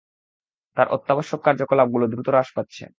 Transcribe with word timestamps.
তার 0.77 0.87
অত্যাবশক 0.87 1.39
কার্যকলাপগুলো 1.43 2.05
দ্রুত 2.07 2.27
হ্রাস 2.29 2.49
পাচ্ছে। 2.55 2.83